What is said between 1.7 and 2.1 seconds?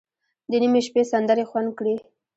کړي.